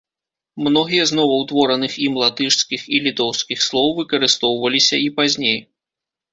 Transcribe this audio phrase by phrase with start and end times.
[0.67, 5.57] Многія з новаўтвораных ім латышскіх і літоўскіх слоў выкарыстоўваліся і пазней.